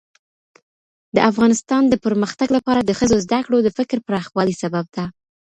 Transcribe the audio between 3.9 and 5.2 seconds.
پراخوالي سبب ده